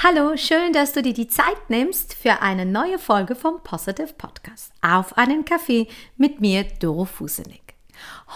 [0.00, 4.70] Hallo, schön, dass du dir die Zeit nimmst für eine neue Folge vom Positive Podcast.
[4.80, 7.74] Auf einen Kaffee mit mir, Doro Fusenig.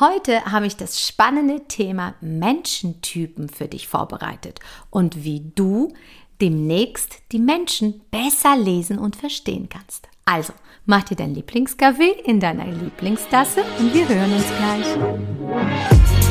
[0.01, 4.59] Heute habe ich das spannende Thema Menschentypen für dich vorbereitet
[4.90, 5.95] und wie du
[6.40, 10.08] demnächst die Menschen besser lesen und verstehen kannst.
[10.24, 10.54] Also,
[10.85, 16.21] mach dir dein Lieblingskaffee in deiner Lieblingstasse und wir hören uns gleich.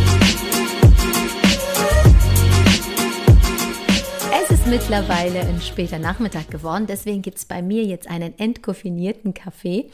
[4.61, 9.89] Ist mittlerweile ein später Nachmittag geworden, deswegen gibt es bei mir jetzt einen entkoffinierten Kaffee.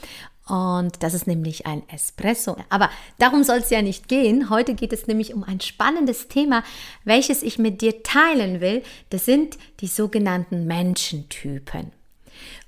[0.45, 2.57] Und das ist nämlich ein Espresso.
[2.69, 4.49] Aber darum soll es ja nicht gehen.
[4.49, 6.63] Heute geht es nämlich um ein spannendes Thema,
[7.05, 8.83] welches ich mit dir teilen will.
[9.09, 11.93] Das sind die sogenannten Menschentypen.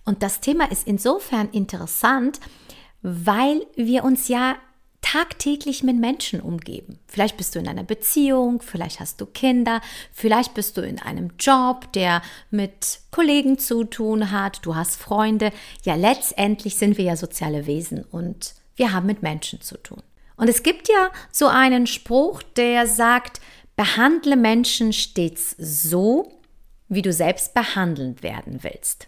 [0.05, 2.39] Und das Thema ist insofern interessant,
[3.01, 4.55] weil wir uns ja
[5.01, 6.99] tagtäglich mit Menschen umgeben.
[7.07, 9.81] Vielleicht bist du in einer Beziehung, vielleicht hast du Kinder,
[10.11, 12.21] vielleicht bist du in einem Job, der
[12.51, 15.51] mit Kollegen zu tun hat, du hast Freunde.
[15.83, 20.03] Ja, letztendlich sind wir ja soziale Wesen und wir haben mit Menschen zu tun.
[20.35, 23.41] Und es gibt ja so einen Spruch, der sagt,
[23.75, 26.31] behandle Menschen stets so,
[26.87, 29.07] wie du selbst behandelt werden willst.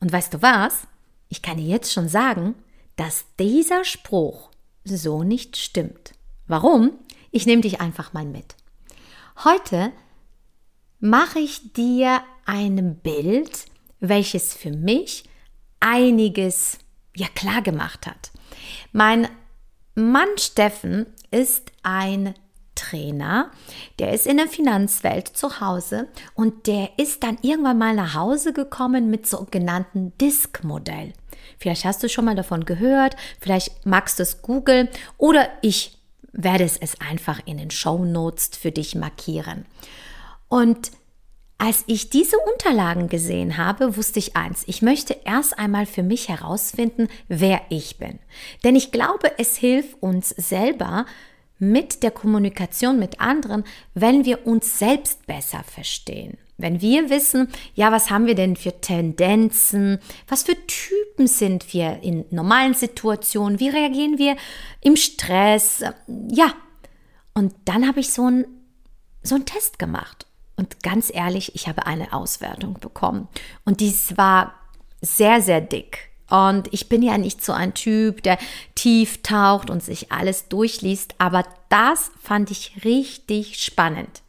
[0.00, 0.86] Und weißt du was?
[1.28, 2.54] Ich kann dir jetzt schon sagen,
[2.96, 4.50] dass dieser Spruch
[4.84, 6.12] so nicht stimmt.
[6.46, 6.92] Warum?
[7.30, 8.54] Ich nehme dich einfach mal mit.
[9.42, 9.92] Heute
[11.00, 13.66] mache ich dir ein Bild,
[14.00, 15.24] welches für mich
[15.80, 16.78] einiges
[17.16, 18.30] ja klar gemacht hat.
[18.92, 19.28] Mein
[19.94, 22.34] Mann Steffen ist ein
[22.74, 23.50] Trainer,
[23.98, 28.52] der ist in der Finanzwelt zu Hause und der ist dann irgendwann mal nach Hause
[28.52, 31.12] gekommen mit sogenannten Disk-Modell.
[31.58, 35.98] Vielleicht hast du schon mal davon gehört, vielleicht magst du es googeln oder ich
[36.32, 39.66] werde es einfach in den Show Notes für dich markieren.
[40.48, 40.90] Und
[41.58, 46.28] als ich diese Unterlagen gesehen habe, wusste ich eins, ich möchte erst einmal für mich
[46.28, 48.18] herausfinden, wer ich bin.
[48.64, 51.06] Denn ich glaube, es hilft uns selber,
[51.58, 56.36] mit der Kommunikation mit anderen, wenn wir uns selbst besser verstehen.
[56.56, 59.98] Wenn wir wissen, ja, was haben wir denn für Tendenzen,
[60.28, 64.36] was für Typen sind wir in normalen Situationen, wie reagieren wir
[64.80, 65.82] im Stress,
[66.30, 66.54] ja.
[67.34, 68.46] Und dann habe ich so einen
[69.24, 70.26] so einen Test gemacht.
[70.56, 73.26] Und ganz ehrlich, ich habe eine Auswertung bekommen.
[73.64, 74.54] Und dies war
[75.00, 76.10] sehr, sehr dick.
[76.30, 78.38] Und ich bin ja nicht so ein Typ, der
[78.74, 84.22] tief taucht und sich alles durchliest, aber das fand ich richtig spannend.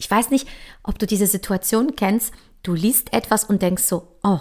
[0.00, 0.48] Ich weiß nicht,
[0.82, 2.32] ob du diese Situation kennst.
[2.62, 4.40] Du liest etwas und denkst so, oh,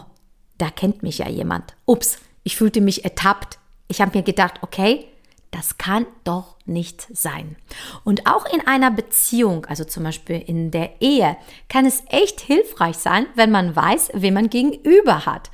[0.58, 1.76] da kennt mich ja jemand.
[1.86, 3.60] Ups, ich fühlte mich ertappt.
[3.90, 5.06] Ich habe mir gedacht, okay,
[5.52, 7.58] das kann doch nicht sein.
[8.06, 11.36] Und auch in einer Beziehung, also zum Beispiel in der Ehe,
[11.68, 15.52] kann es echt hilfreich sein, wenn man weiß, wen man gegenüber hat.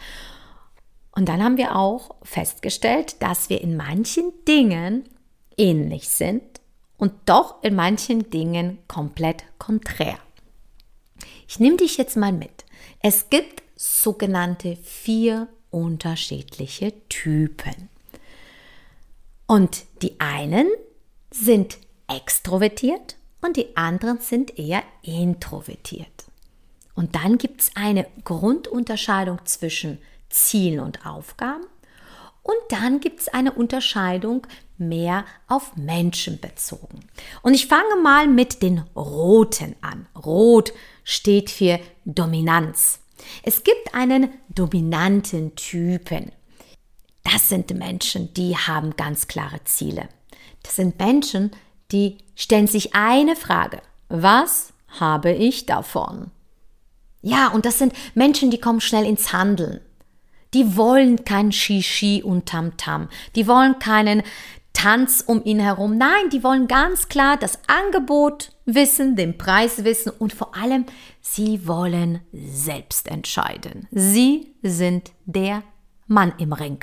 [1.15, 5.05] Und dann haben wir auch festgestellt, dass wir in manchen Dingen
[5.57, 6.54] ähnlich sind
[6.97, 10.17] und doch in manchen Dingen komplett konträr.
[11.47, 12.65] Ich nehme dich jetzt mal mit.
[13.01, 17.89] Es gibt sogenannte vier unterschiedliche Typen.
[19.47, 20.67] Und die einen
[21.31, 26.25] sind extrovertiert und die anderen sind eher introvertiert.
[26.95, 31.65] Und dann gibt es eine Grundunterscheidung zwischen Zielen und Aufgaben.
[32.45, 34.45] Und dann gibt es eine Unterscheidung
[34.77, 36.99] mehr auf Menschen bezogen.
[37.41, 40.05] Und ich fange mal mit den Roten an.
[40.15, 40.71] Rot
[41.03, 42.99] steht für Dominanz.
[43.41, 46.31] Es gibt einen dominanten Typen.
[47.23, 50.07] Das sind Menschen, die haben ganz klare Ziele.
[50.61, 51.49] Das sind Menschen,
[51.91, 53.81] die stellen sich eine Frage.
[54.07, 56.29] Was habe ich davon?
[57.23, 59.79] Ja, und das sind Menschen, die kommen schnell ins Handeln.
[60.53, 63.09] Die wollen kein Shishi und Tamtam.
[63.35, 64.23] Die wollen keinen
[64.73, 65.97] Tanz um ihn herum.
[65.97, 70.85] Nein, die wollen ganz klar das Angebot wissen, den Preis wissen und vor allem,
[71.21, 73.87] sie wollen selbst entscheiden.
[73.91, 75.63] Sie sind der
[76.07, 76.79] Mann im Ring.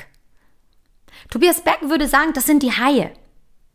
[1.29, 3.11] Tobias Beck würde sagen, das sind die Haie.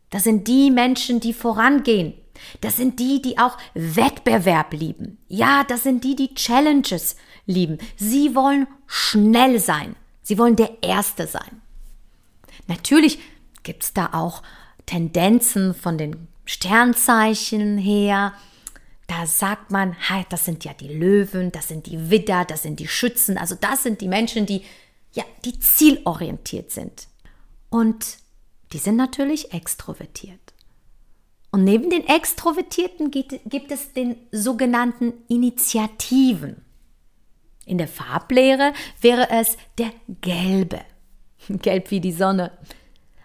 [0.09, 2.13] Das sind die Menschen, die vorangehen.
[2.61, 5.17] Das sind die, die auch Wettbewerb lieben.
[5.27, 7.15] Ja, das sind die, die Challenges
[7.49, 7.79] lieben.
[7.97, 9.95] Sie wollen schnell sein.
[10.21, 11.61] Sie wollen der Erste sein.
[12.67, 13.19] Natürlich
[13.63, 14.43] gibt es da auch
[14.85, 18.33] Tendenzen von den Sternzeichen her.
[19.07, 22.79] Da sagt man, hey, das sind ja die Löwen, das sind die Widder, das sind
[22.79, 23.37] die Schützen.
[23.37, 24.63] Also das sind die Menschen, die
[25.13, 27.07] ja, die zielorientiert sind.
[27.69, 28.17] Und
[28.71, 30.39] die sind natürlich extrovertiert.
[31.51, 36.63] Und neben den Extrovertierten gibt, gibt es den sogenannten Initiativen.
[37.69, 40.81] In der Farblehre wäre es der gelbe.
[41.49, 42.51] Gelb wie die Sonne.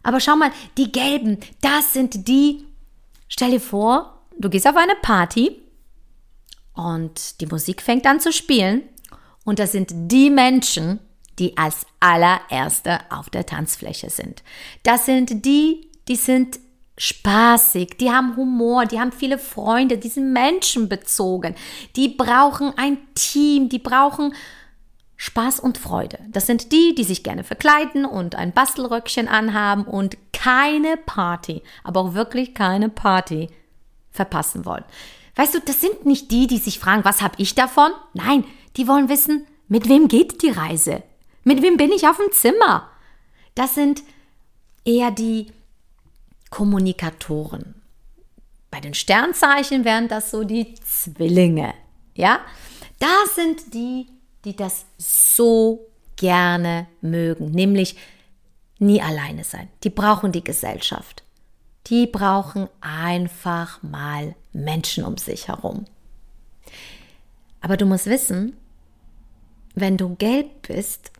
[0.02, 2.66] Aber schau mal, die gelben, das sind die,
[3.26, 5.62] stell dir vor, du gehst auf eine Party
[6.74, 8.82] und die Musik fängt an zu spielen
[9.46, 11.00] und das sind die Menschen,
[11.38, 14.42] die als allererste auf der Tanzfläche sind.
[14.82, 16.60] Das sind die, die sind
[16.96, 21.54] spaßig, die haben Humor, die haben viele Freunde, die sind menschenbezogen,
[21.96, 24.34] die brauchen ein Team, die brauchen
[25.16, 26.18] Spaß und Freude.
[26.28, 32.00] Das sind die, die sich gerne verkleiden und ein Bastelröckchen anhaben und keine Party, aber
[32.00, 33.48] auch wirklich keine Party
[34.10, 34.84] verpassen wollen.
[35.36, 37.90] Weißt du, das sind nicht die, die sich fragen, was habe ich davon?
[38.12, 38.44] Nein,
[38.76, 41.02] die wollen wissen, mit wem geht die Reise?
[41.42, 42.88] Mit wem bin ich auf dem Zimmer?
[43.54, 44.02] Das sind
[44.84, 45.52] eher die
[46.54, 47.82] Kommunikatoren.
[48.70, 51.74] Bei den Sternzeichen wären das so die Zwillinge.
[52.14, 52.38] Ja?
[53.00, 54.06] Das sind die,
[54.44, 57.96] die das so gerne mögen, nämlich
[58.78, 59.68] nie alleine sein.
[59.82, 61.24] Die brauchen die Gesellschaft.
[61.88, 65.86] Die brauchen einfach mal Menschen um sich herum.
[67.62, 68.56] Aber du musst wissen,
[69.74, 71.10] wenn du gelb bist,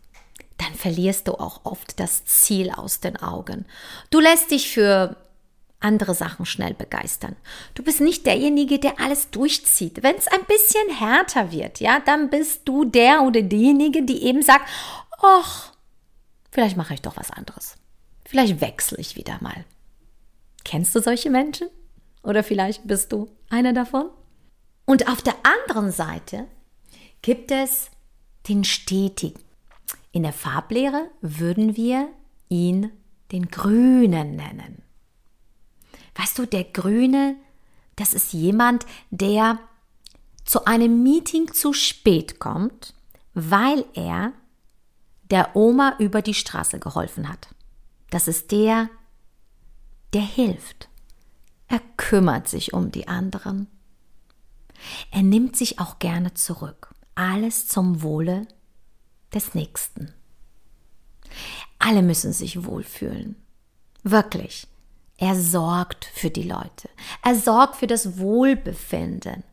[0.65, 3.65] dann verlierst du auch oft das Ziel aus den Augen.
[4.09, 5.15] Du lässt dich für
[5.79, 7.35] andere Sachen schnell begeistern.
[7.75, 10.01] Du bist nicht derjenige, der alles durchzieht.
[10.01, 14.41] Wenn es ein bisschen härter wird, ja, dann bist du der oder diejenige, die eben
[14.41, 14.67] sagt,
[15.21, 15.73] ach,
[16.49, 17.75] vielleicht mache ich doch was anderes.
[18.25, 19.65] Vielleicht wechsle ich wieder mal.
[20.63, 21.67] Kennst du solche Menschen?
[22.23, 24.09] Oder vielleicht bist du einer davon?
[24.85, 26.47] Und auf der anderen Seite
[27.21, 27.91] gibt es
[28.47, 29.44] den Stetigen.
[30.15, 32.07] In der Farblehre würden wir
[32.47, 32.89] ihn
[33.33, 34.81] den Grünen nennen.
[36.15, 37.35] Weißt du, der Grüne,
[37.97, 39.59] das ist jemand, der
[40.45, 42.93] zu einem Meeting zu spät kommt,
[43.33, 44.31] weil er
[45.31, 47.49] der Oma über die Straße geholfen hat.
[48.09, 48.89] Das ist der,
[50.13, 50.87] der hilft.
[51.67, 53.67] Er kümmert sich um die anderen.
[55.11, 56.95] Er nimmt sich auch gerne zurück.
[57.15, 58.47] Alles zum Wohle
[59.35, 60.13] des Nächsten.
[61.77, 63.35] Alle müssen sich wohlfühlen.
[64.03, 64.67] Wirklich.
[65.17, 66.89] Er sorgt für die Leute.
[67.23, 69.43] Er sorgt für das Wohlbefinden.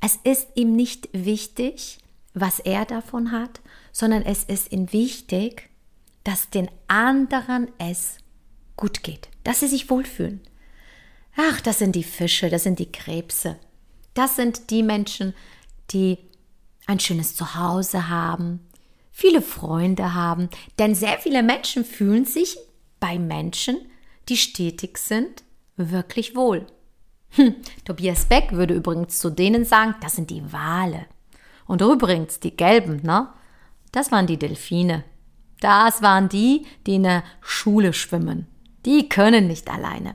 [0.00, 1.98] Es ist ihm nicht wichtig,
[2.34, 3.60] was er davon hat,
[3.92, 5.70] sondern es ist ihm wichtig,
[6.24, 8.18] dass den anderen es
[8.76, 10.40] gut geht, dass sie sich wohlfühlen.
[11.36, 13.56] Ach, das sind die Fische, das sind die Krebse.
[14.14, 15.34] Das sind die Menschen,
[15.90, 16.18] die
[16.86, 18.60] ein schönes Zuhause haben,
[19.18, 20.48] viele Freunde haben,
[20.78, 22.56] denn sehr viele Menschen fühlen sich
[23.00, 23.76] bei Menschen,
[24.28, 25.42] die stetig sind,
[25.76, 26.68] wirklich wohl.
[27.30, 31.06] Hm, Tobias Beck würde übrigens zu denen sagen, das sind die Wale.
[31.66, 33.28] Und übrigens, die gelben, ne?
[33.90, 35.02] Das waren die Delfine.
[35.58, 38.46] Das waren die, die in der Schule schwimmen.
[38.86, 40.14] Die können nicht alleine.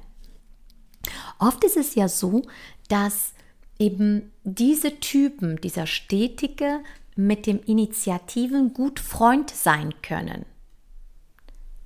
[1.39, 2.43] Oft ist es ja so,
[2.87, 3.33] dass
[3.77, 6.79] eben diese Typen, dieser Stetige,
[7.15, 10.45] mit dem Initiativen gut Freund sein können.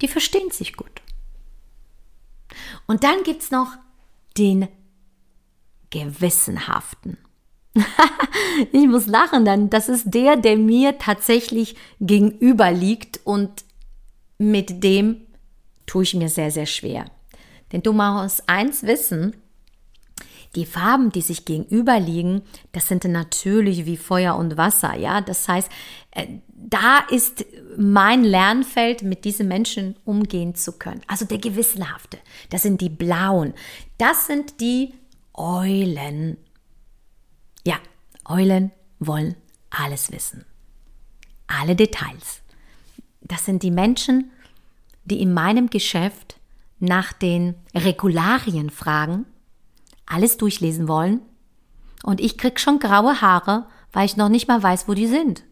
[0.02, 1.02] Die verstehen sich gut.
[2.86, 3.78] Und dann gibt es noch
[4.38, 4.68] den
[5.90, 7.18] Gewissenhaften.
[8.72, 13.64] ich muss lachen, denn das ist der, der mir tatsächlich gegenüber liegt und
[14.38, 15.22] mit dem
[15.86, 17.06] tue ich mir sehr, sehr schwer.
[17.72, 19.36] Denn du musst eins wissen,
[20.56, 25.22] die Farben, die sich gegenüber liegen, das sind natürlich wie Feuer und Wasser, ja.
[25.22, 25.70] Das heißt,
[26.12, 27.46] äh, da ist
[27.78, 31.02] mein Lernfeld, mit diesen Menschen umgehen zu können.
[31.08, 32.18] Also der Gewissenhafte,
[32.50, 33.54] das sind die Blauen,
[33.98, 34.94] das sind die
[35.34, 36.38] Eulen.
[37.66, 37.78] Ja,
[38.26, 39.36] Eulen wollen
[39.70, 40.46] alles wissen.
[41.46, 42.42] Alle Details.
[43.22, 44.32] Das sind die Menschen,
[45.06, 46.40] die in meinem Geschäft
[46.80, 49.26] nach den Regularien fragen
[50.08, 51.22] alles durchlesen wollen
[52.04, 55.44] und ich krieg schon graue Haare, weil ich noch nicht mal weiß, wo die sind.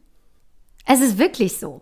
[0.85, 1.81] Es ist wirklich so.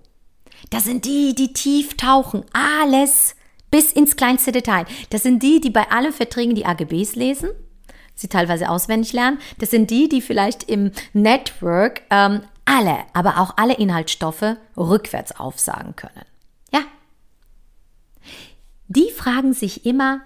[0.70, 3.36] Das sind die, die tief tauchen, alles
[3.70, 4.86] bis ins kleinste Detail.
[5.10, 7.50] Das sind die, die bei allen Verträgen die AGBs lesen,
[8.16, 9.40] sie teilweise auswendig lernen.
[9.58, 15.96] Das sind die, die vielleicht im Network ähm, alle, aber auch alle Inhaltsstoffe rückwärts aufsagen
[15.96, 16.26] können.
[16.72, 16.82] Ja.
[18.88, 20.22] Die fragen sich immer,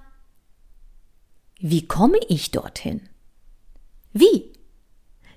[1.59, 3.01] wie komme ich dorthin?
[4.13, 4.53] Wie?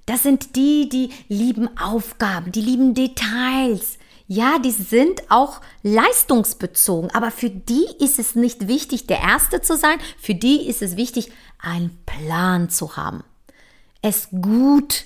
[0.07, 3.99] Das sind die, die lieben Aufgaben, die lieben Details.
[4.27, 9.77] Ja, die sind auch leistungsbezogen, aber für die ist es nicht wichtig, der Erste zu
[9.77, 9.99] sein.
[10.19, 13.25] Für die ist es wichtig, einen Plan zu haben.
[14.03, 15.05] Es gut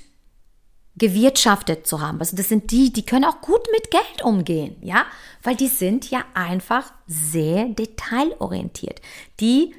[0.96, 2.20] gewirtschaftet zu haben.
[2.20, 5.06] Also das sind die, die können auch gut mit Geld umgehen, ja,
[5.42, 9.00] weil die sind ja einfach sehr detailorientiert.
[9.40, 9.74] Die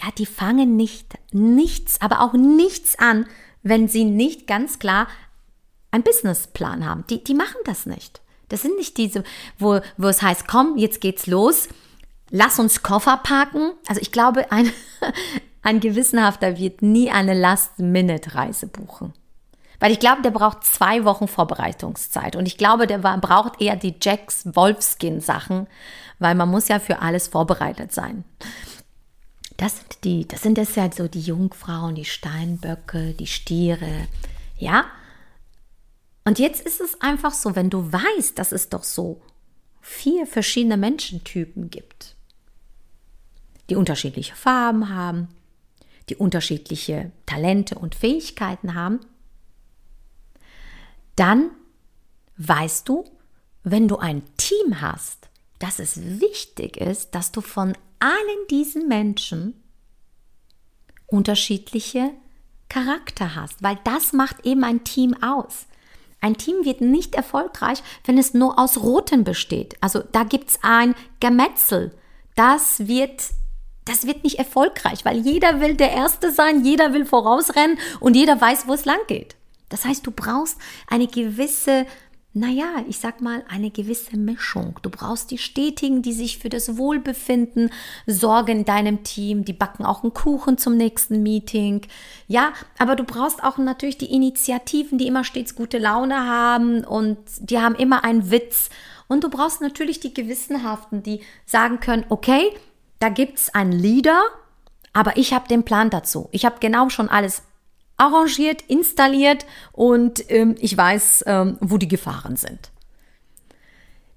[0.00, 3.26] ja, die fangen nicht nichts, aber auch nichts an,
[3.62, 5.06] wenn sie nicht ganz klar
[5.90, 7.04] einen Businessplan haben.
[7.08, 8.20] Die, die machen das nicht.
[8.48, 9.24] Das sind nicht diese,
[9.58, 11.68] wo, wo es heißt, komm, jetzt geht's los,
[12.30, 13.72] lass uns Koffer packen.
[13.86, 14.70] Also ich glaube, ein,
[15.62, 19.12] ein Gewissenhafter wird nie eine Last-Minute-Reise buchen.
[19.80, 22.36] Weil ich glaube, der braucht zwei Wochen Vorbereitungszeit.
[22.36, 25.66] Und ich glaube, der braucht eher die Jacks Wolfskin-Sachen,
[26.18, 28.24] weil man muss ja für alles vorbereitet sein.
[29.56, 34.08] Das sind die, das sind das ja so die Jungfrauen, die Steinböcke, die Stiere,
[34.58, 34.84] ja.
[36.24, 39.20] Und jetzt ist es einfach so, wenn du weißt, dass es doch so
[39.80, 42.16] vier verschiedene Menschentypen gibt,
[43.68, 45.28] die unterschiedliche Farben haben,
[46.08, 49.00] die unterschiedliche Talente und Fähigkeiten haben,
[51.16, 51.50] dann
[52.36, 53.04] weißt du,
[53.62, 59.62] wenn du ein Team hast, dass es wichtig ist, dass du von allen diesen Menschen
[61.06, 62.10] unterschiedliche
[62.68, 65.66] Charakter hast, weil das macht eben ein Team aus.
[66.20, 69.76] Ein Team wird nicht erfolgreich, wenn es nur aus Roten besteht.
[69.80, 71.94] Also da gibt es ein Gemetzel.
[72.34, 73.22] Das wird,
[73.84, 78.40] das wird nicht erfolgreich, weil jeder will der Erste sein, jeder will vorausrennen und jeder
[78.40, 79.36] weiß, wo es lang geht.
[79.68, 80.58] Das heißt, du brauchst
[80.88, 81.86] eine gewisse
[82.36, 84.80] naja, ich sag mal, eine gewisse Mischung.
[84.82, 87.70] Du brauchst die Stetigen, die sich für das Wohlbefinden
[88.08, 89.44] sorgen in deinem Team.
[89.44, 91.82] Die backen auch einen Kuchen zum nächsten Meeting.
[92.26, 97.18] Ja, aber du brauchst auch natürlich die Initiativen, die immer stets gute Laune haben und
[97.38, 98.68] die haben immer einen Witz.
[99.06, 102.50] Und du brauchst natürlich die Gewissenhaften, die sagen können, okay,
[102.98, 104.20] da gibt's einen Leader,
[104.92, 106.28] aber ich habe den Plan dazu.
[106.32, 107.42] Ich habe genau schon alles
[107.96, 112.70] arrangiert, installiert und ähm, ich weiß, ähm, wo die Gefahren sind.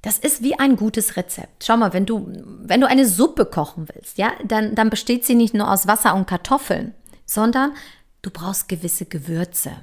[0.01, 1.65] Das ist wie ein gutes Rezept.
[1.65, 2.31] Schau mal, wenn du,
[2.61, 6.15] wenn du eine Suppe kochen willst, ja, dann, dann besteht sie nicht nur aus Wasser
[6.15, 6.93] und Kartoffeln,
[7.25, 7.73] sondern
[8.21, 9.73] du brauchst gewisse Gewürze.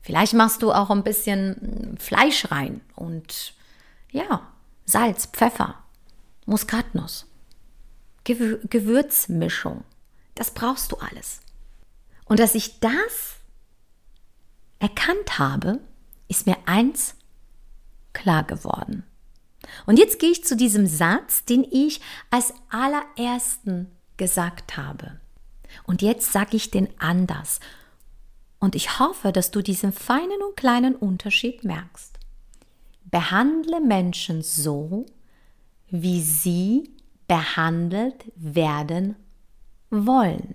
[0.00, 3.54] Vielleicht machst du auch ein bisschen Fleisch rein und
[4.10, 4.48] ja,
[4.86, 5.74] Salz, Pfeffer,
[6.46, 7.26] Muskatnuss,
[8.24, 9.84] Gewür Gewürzmischung.
[10.34, 11.40] Das brauchst du alles.
[12.30, 13.40] Und dass ich das
[14.78, 15.80] erkannt habe,
[16.28, 17.16] ist mir eins
[18.12, 19.02] klar geworden.
[19.84, 25.18] Und jetzt gehe ich zu diesem Satz, den ich als allerersten gesagt habe.
[25.82, 27.58] Und jetzt sage ich den anders.
[28.60, 32.16] Und ich hoffe, dass du diesen feinen und kleinen Unterschied merkst.
[33.06, 35.04] Behandle Menschen so,
[35.88, 36.94] wie sie
[37.26, 39.16] behandelt werden
[39.90, 40.54] wollen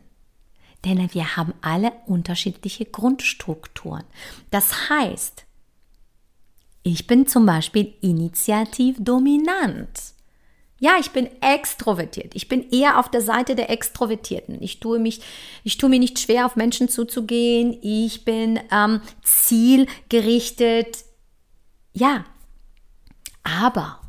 [0.84, 4.04] denn wir haben alle unterschiedliche Grundstrukturen.
[4.52, 5.46] Das heißt,
[6.84, 10.16] ich bin zum Beispiel initiativ dominant.
[10.80, 12.36] Ja, ich bin extrovertiert.
[12.36, 14.62] Ich bin eher auf der Seite der Extrovertierten.
[14.62, 15.22] Ich tue mich,
[15.64, 17.78] ich tue mir nicht schwer, auf Menschen zuzugehen.
[17.82, 21.06] Ich bin ähm, zielgerichtet.
[21.94, 22.26] Ja,
[23.42, 24.02] aber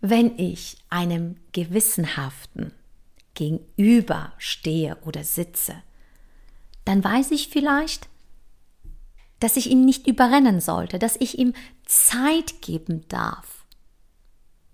[0.00, 2.72] wenn ich einem gewissenhaften
[3.34, 5.74] gegenüber stehe oder sitze,
[6.90, 8.08] dann weiß ich vielleicht,
[9.38, 11.54] dass ich ihn nicht überrennen sollte, dass ich ihm
[11.86, 13.64] Zeit geben darf,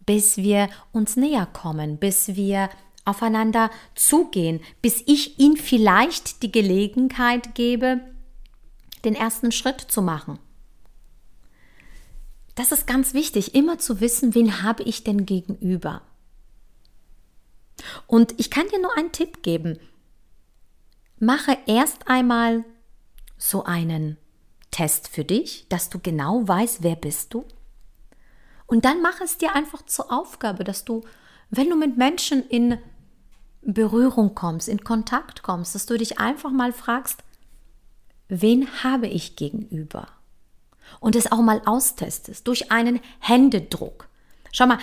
[0.06, 2.70] bis wir uns näher kommen, bis wir
[3.04, 8.00] aufeinander zugehen, bis ich ihm vielleicht die Gelegenheit gebe,
[9.04, 10.38] den ersten Schritt zu machen.
[12.54, 16.00] Das ist ganz wichtig, immer zu wissen, wen habe ich denn gegenüber.
[18.06, 19.78] Und ich kann dir nur einen Tipp geben
[21.18, 22.64] mache erst einmal
[23.38, 24.18] so einen
[24.70, 27.44] Test für dich, dass du genau weißt, wer bist du.
[28.66, 31.04] Und dann mach es dir einfach zur Aufgabe, dass du,
[31.50, 32.78] wenn du mit Menschen in
[33.62, 37.22] Berührung kommst, in Kontakt kommst, dass du dich einfach mal fragst,
[38.28, 40.08] wen habe ich gegenüber?
[41.00, 44.08] Und es auch mal austestest durch einen Händedruck.
[44.52, 44.78] Schau mal,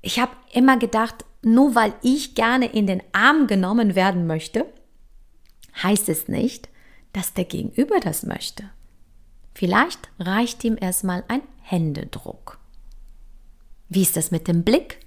[0.00, 4.66] ich habe immer gedacht, nur weil ich gerne in den Arm genommen werden möchte,
[5.80, 6.68] heißt es nicht,
[7.12, 8.64] dass der Gegenüber das möchte.
[9.54, 12.58] Vielleicht reicht ihm erstmal ein Händedruck.
[13.88, 14.98] Wie ist das mit dem Blick?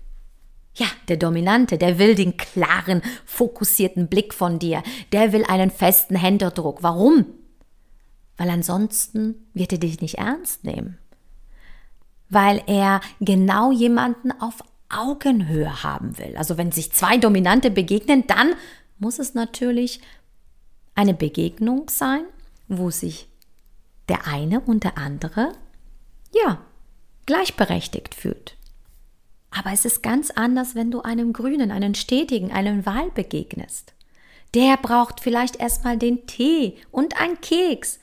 [0.76, 4.84] Ja, der Dominante, der will den klaren, fokussierten Blick von dir.
[5.12, 6.84] Der will einen festen Händedruck.
[6.84, 7.26] Warum?
[8.38, 10.98] Weil ansonsten wird er dich nicht ernst nehmen.
[12.30, 14.56] Weil er genau jemanden auf
[14.90, 16.36] Augenhöhe haben will.
[16.38, 18.54] Also wenn sich zwei Dominante begegnen, dann
[19.00, 20.02] muss es natürlich
[20.96, 22.24] eine Begegnung sein,
[22.68, 23.28] wo sich
[24.10, 25.54] der eine und der andere,
[26.34, 26.62] ja,
[27.26, 28.56] gleichberechtigt fühlt.
[29.52, 33.94] Aber es ist ganz anders, wenn du einem Grünen, einem Stetigen, einem Wahl begegnest.
[34.54, 38.00] Der braucht vielleicht erstmal den Tee und ein Keks,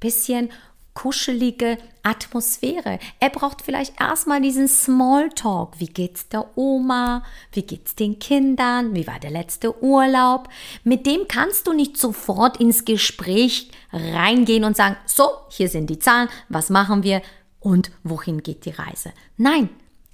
[0.00, 0.50] bisschen
[0.96, 2.98] kuschelige Atmosphäre.
[3.20, 5.78] Er braucht vielleicht erstmal diesen Smalltalk.
[5.78, 7.22] Wie geht's der Oma?
[7.52, 8.94] Wie geht's den Kindern?
[8.94, 10.48] Wie war der letzte Urlaub?
[10.84, 15.98] Mit dem kannst du nicht sofort ins Gespräch reingehen und sagen, so, hier sind die
[15.98, 17.20] Zahlen, was machen wir
[17.60, 19.12] und wohin geht die Reise?
[19.36, 19.68] Nein,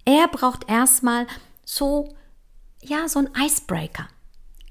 [0.04, 1.28] er braucht erstmal
[1.64, 2.12] so,
[2.82, 4.08] ja, so ein Icebreaker.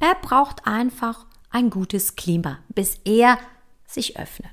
[0.02, 3.38] Er braucht einfach ein gutes Klima, bis er
[3.88, 4.52] sich öffnet.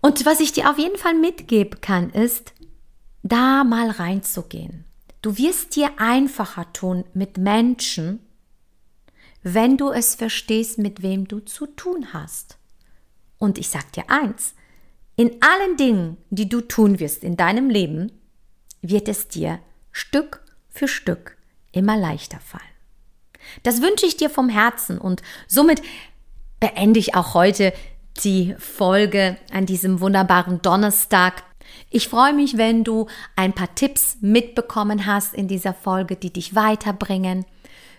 [0.00, 2.52] Und was ich dir auf jeden Fall mitgeben kann, ist,
[3.22, 4.84] da mal reinzugehen.
[5.22, 8.20] Du wirst dir einfacher tun mit Menschen,
[9.42, 12.58] wenn du es verstehst, mit wem du zu tun hast.
[13.38, 14.54] Und ich sag dir eins,
[15.16, 18.12] in allen Dingen, die du tun wirst in deinem Leben,
[18.82, 19.58] wird es dir
[19.90, 21.36] Stück für Stück
[21.72, 22.62] immer leichter fallen.
[23.62, 25.82] Das wünsche ich dir vom Herzen und somit
[26.60, 27.72] beende ich auch heute
[28.24, 31.42] die Folge an diesem wunderbaren Donnerstag.
[31.90, 33.06] Ich freue mich, wenn du
[33.36, 37.44] ein paar Tipps mitbekommen hast in dieser Folge, die dich weiterbringen.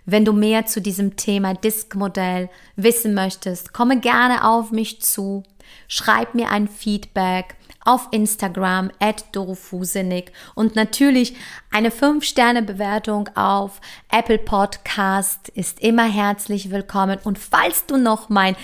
[0.06, 5.44] Wenn du mehr zu diesem Thema Diskmodell wissen möchtest, komme gerne auf mich zu.
[5.88, 11.36] Schreib mir ein Feedback auf Instagram at dorofusenig und natürlich
[11.72, 13.80] eine 5-Sterne-Bewertung auf
[14.12, 17.20] Apple Podcast ist immer herzlich willkommen.
[17.24, 18.56] Und falls du noch mein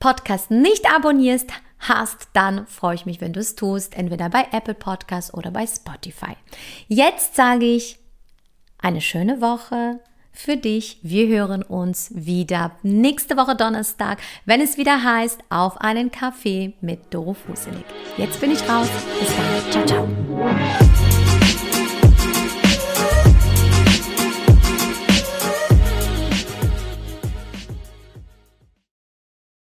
[0.00, 4.74] Podcast nicht abonnierst hast, dann freue ich mich, wenn du es tust, entweder bei Apple
[4.74, 6.36] Podcast oder bei Spotify.
[6.88, 7.98] Jetzt sage ich
[8.78, 10.00] eine schöne Woche
[10.32, 10.98] für dich.
[11.02, 17.12] Wir hören uns wieder nächste Woche Donnerstag, wenn es wieder heißt, auf einen Kaffee mit
[17.12, 17.84] Doro Fusenig.
[18.16, 18.88] Jetzt bin ich raus.
[19.18, 19.86] Bis dann.
[19.86, 20.89] Ciao, ciao.